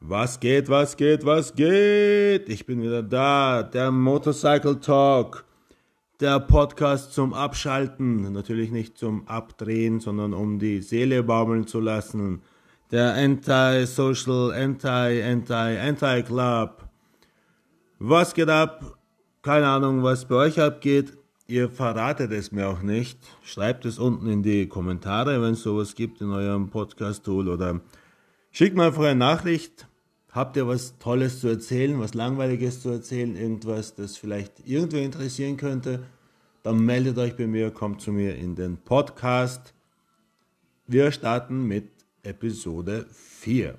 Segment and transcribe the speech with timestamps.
[0.00, 2.50] Was geht, was geht, was geht?
[2.50, 5.46] Ich bin wieder da, der Motorcycle Talk,
[6.20, 12.42] der Podcast zum Abschalten, natürlich nicht zum Abdrehen, sondern um die Seele baumeln zu lassen.
[12.90, 16.84] Der Anti-Social, Anti, Anti, Anti-Club.
[17.98, 18.98] Was geht ab?
[19.40, 21.16] Keine Ahnung, was bei euch abgeht.
[21.46, 23.18] Ihr verratet es mir auch nicht.
[23.42, 27.80] Schreibt es unten in die Kommentare, wenn es sowas gibt in eurem Podcast-Tool oder
[28.56, 29.86] schickt einfach eine Nachricht.
[30.30, 35.58] Habt ihr was Tolles zu erzählen, was Langweiliges zu erzählen, irgendwas, das vielleicht irgendwer interessieren
[35.58, 36.06] könnte?
[36.62, 39.74] Dann meldet euch bei mir, kommt zu mir in den Podcast.
[40.86, 41.90] Wir starten mit
[42.22, 43.76] Episode 4.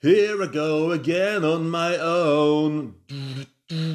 [0.00, 2.94] Here I go again on my own.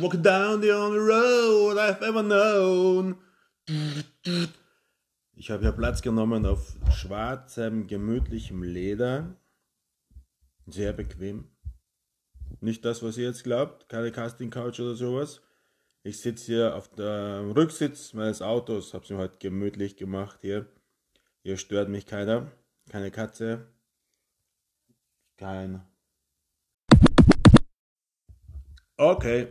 [0.02, 3.18] Walking down the only road I've ever known.
[5.44, 9.36] Ich habe hier Platz genommen auf schwarzem, gemütlichem Leder.
[10.68, 11.50] Sehr bequem.
[12.62, 15.42] Nicht das, was ihr jetzt glaubt, keine Casting Couch oder sowas.
[16.02, 20.66] Ich sitze hier auf dem Rücksitz meines Autos, habe es mir heute gemütlich gemacht hier.
[21.42, 22.50] Hier stört mich keiner,
[22.90, 23.68] keine Katze,
[25.36, 25.86] kein
[28.96, 29.48] Okay,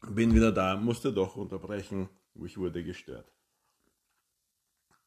[0.00, 2.08] bin wieder da, musste doch unterbrechen,
[2.42, 3.30] ich wurde gestört.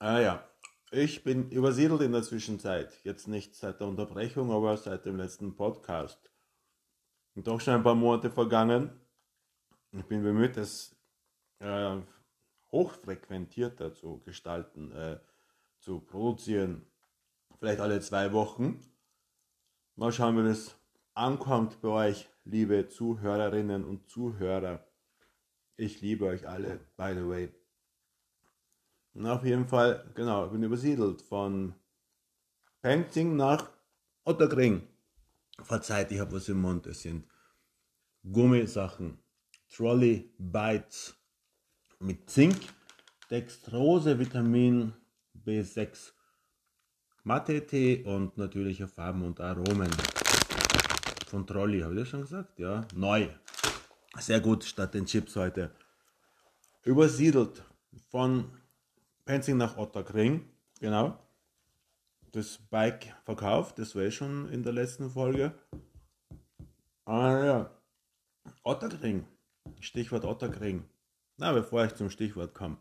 [0.04, 0.46] Ah ja,
[0.92, 5.56] ich bin übersiedelt in der Zwischenzeit, jetzt nicht seit der Unterbrechung, aber seit dem letzten
[5.56, 6.30] Podcast.
[7.36, 8.92] Und doch schon ein paar Monate vergangen.
[9.92, 10.94] Ich bin bemüht, es
[11.60, 12.02] äh,
[12.74, 15.22] hochfrequentierter zu gestalten, äh,
[15.80, 16.86] zu produzieren.
[17.60, 18.82] Vielleicht alle zwei Wochen.
[19.96, 20.76] Mal schauen, wie das
[21.14, 24.86] ankommt bei euch liebe Zuhörerinnen und Zuhörer.
[25.78, 27.63] Ich liebe euch alle, by the way.
[29.14, 31.76] Und auf jeden Fall, genau, bin übersiedelt von
[32.82, 33.70] Penzing nach
[34.26, 34.88] Otterkring.
[35.62, 36.88] Verzeiht, ich habe was im Mund.
[36.88, 37.28] Es sind
[38.24, 39.20] Gummisachen,
[39.70, 41.16] Trolley Bites
[42.00, 42.58] mit Zink,
[43.30, 44.94] Dextrose, Vitamin
[45.46, 46.12] B6,
[47.24, 49.92] Matte-Tee und natürliche Farben und Aromen
[51.28, 52.60] von Trolli, habe ich das schon gesagt?
[52.60, 53.28] Ja, neu.
[54.20, 55.72] Sehr gut, statt den Chips heute.
[56.84, 57.64] Übersiedelt
[58.10, 58.52] von
[59.26, 61.18] Penzing nach Otterkring, genau.
[62.32, 65.54] Das Bike verkauft, das war eh schon in der letzten Folge.
[67.06, 67.72] Ah ja,
[68.64, 69.26] Otterkring,
[69.80, 70.84] Stichwort Otterkring.
[71.38, 72.78] Na, bevor ich zum Stichwort komme.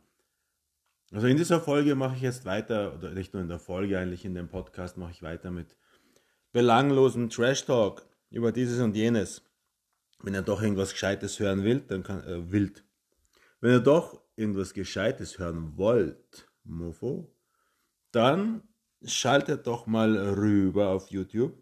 [1.13, 4.25] Also in dieser Folge mache ich jetzt weiter, oder nicht nur in der Folge, eigentlich
[4.25, 5.77] in dem Podcast mache ich weiter mit
[6.53, 9.43] belanglosen Trash Talk über dieses und jenes.
[10.23, 12.85] Wenn ihr doch irgendwas Gescheites hören wollt, dann kann, äh, wild.
[13.63, 17.33] Wenn ihr doch irgendwas Gescheites hören wollt, Mofo,
[18.11, 18.69] dann
[19.05, 21.57] schaltet doch mal rüber auf YouTube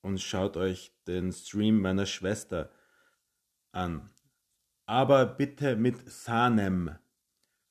[0.00, 2.70] und schaut euch den Stream meiner Schwester
[3.72, 4.10] an.
[4.86, 6.96] Aber bitte mit Sanem.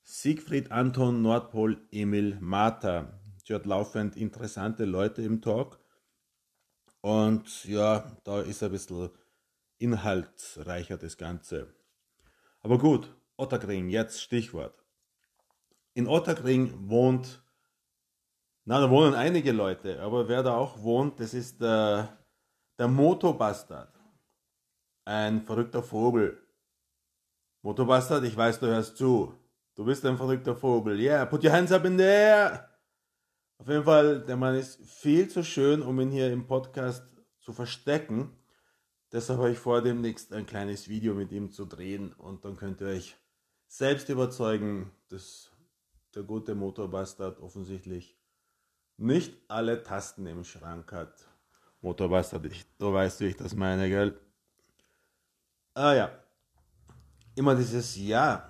[0.03, 3.19] Siegfried Anton Nordpol Emil Martha.
[3.43, 5.79] Sie hat laufend interessante Leute im Talk
[7.01, 9.09] und ja, da ist ein bisschen
[9.79, 11.73] inhaltsreicher das Ganze.
[12.61, 14.83] Aber gut, Otterkring, jetzt Stichwort.
[15.93, 17.43] In Otterkring wohnt,
[18.65, 22.17] na, da wohnen einige Leute, aber wer da auch wohnt, das ist der,
[22.77, 23.93] der Motobastard.
[25.05, 26.41] Ein verrückter Vogel.
[27.61, 29.33] Motobastard, ich weiß, du hörst zu.
[29.75, 30.99] Du bist ein verrückter Vogel.
[30.99, 32.69] Yeah, put your hands up in the air.
[33.57, 37.03] Auf jeden Fall, der Mann ist viel zu schön, um ihn hier im Podcast
[37.39, 38.35] zu verstecken.
[39.11, 42.81] Deshalb habe ich vor, demnächst ein kleines Video mit ihm zu drehen und dann könnt
[42.81, 43.15] ihr euch
[43.73, 45.49] selbst überzeugen, dass
[46.13, 48.15] der gute Motorbastard offensichtlich
[48.97, 51.27] nicht alle Tasten im Schrank hat.
[51.81, 54.19] Motorbastard, ich, du weißt, wie ich das meine, gell?
[55.73, 56.11] Ah ja,
[57.33, 58.47] immer dieses Ja,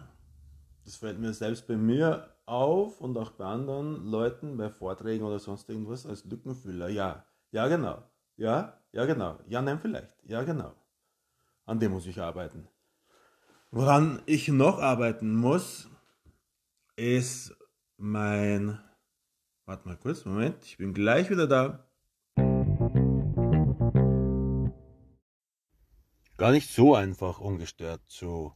[0.84, 5.40] das fällt mir selbst bei mir auf und auch bei anderen Leuten, bei Vorträgen oder
[5.40, 6.90] sonst irgendwas als Lückenfüller.
[6.90, 8.04] Ja, ja genau.
[8.36, 9.40] Ja, ja genau.
[9.48, 10.22] Ja, nein, vielleicht.
[10.26, 10.74] Ja, genau.
[11.66, 12.68] An dem muss ich arbeiten.
[13.76, 15.90] Woran ich noch arbeiten muss,
[16.96, 17.58] ist
[17.98, 18.80] mein...
[19.66, 20.64] Warte mal kurz, Moment.
[20.64, 21.84] Ich bin gleich wieder da.
[26.38, 28.54] Gar nicht so einfach ungestört zu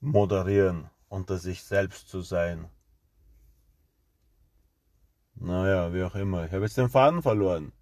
[0.00, 2.68] moderieren unter sich selbst zu sein.
[5.36, 6.44] Naja, wie auch immer.
[6.44, 7.72] Ich habe jetzt den Faden verloren.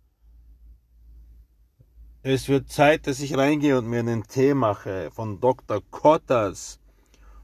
[2.27, 5.83] Es wird Zeit, dass ich reingehe und mir einen Tee mache von Dr.
[5.91, 6.81] Kottas.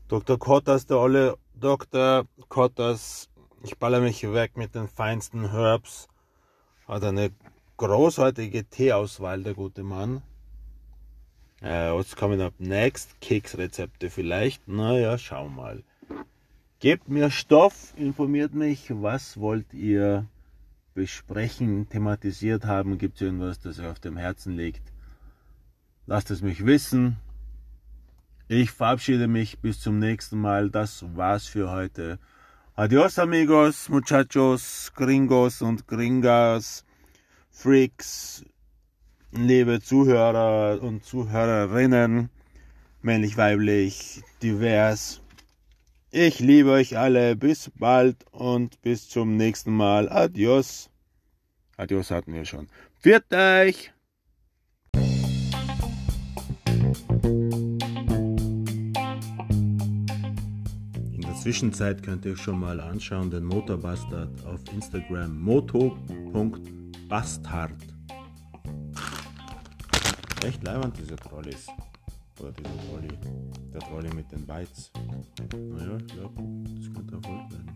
[0.09, 0.39] Dr.
[0.39, 2.25] Kottas, der olle Dr.
[2.49, 3.29] Kotters,
[3.63, 6.09] ich baller mich weg mit den feinsten Herbs.
[6.89, 7.31] Hat eine
[7.77, 10.23] großartige Teeauswahl, der gute Mann.
[11.61, 13.21] Äh, what's coming up next?
[13.21, 14.67] Keksrezepte vielleicht?
[14.67, 15.83] Naja, schau mal.
[16.79, 20.25] Gebt mir Stoff, informiert mich, was wollt ihr
[20.95, 22.99] besprechen, thematisiert haben?
[22.99, 24.83] Gibt es irgendwas, das euch auf dem Herzen liegt?
[26.07, 27.17] Lasst es mich wissen.
[28.49, 30.71] Ich verabschiede mich bis zum nächsten Mal.
[30.71, 32.19] Das war's für heute.
[32.75, 36.85] Adios amigos, muchachos, gringos und gringas,
[37.51, 38.45] Freaks,
[39.33, 42.31] liebe Zuhörer und Zuhörerinnen,
[43.03, 45.20] männlich, weiblich, divers.
[46.13, 47.37] Ich liebe euch alle.
[47.37, 50.09] Bis bald und bis zum nächsten Mal.
[50.09, 50.91] Adios.
[51.77, 52.67] Adios hatten wir schon.
[52.99, 53.93] Viert euch!
[61.13, 67.77] In der Zwischenzeit könnt ihr euch schon mal anschauen den Motorbastard auf Instagram moto.bastard.
[70.45, 71.69] Echt leibend diese Trolleys.
[72.41, 73.19] Oder dieser Trolley.
[73.73, 74.91] Der Trolley mit den Bytes.
[75.53, 76.43] Naja, ich glaube,
[76.75, 77.71] das könnte Erfolg werden.